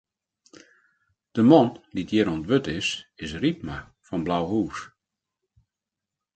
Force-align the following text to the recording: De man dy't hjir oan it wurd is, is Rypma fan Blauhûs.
De 1.35 1.41
man 1.49 1.67
dy't 1.93 2.11
hjir 2.11 2.27
oan 2.31 2.43
it 2.43 2.47
wurd 2.49 2.67
is, 2.77 2.89
is 3.23 3.31
Rypma 3.41 3.77
fan 4.07 4.23
Blauhûs. 4.25 4.77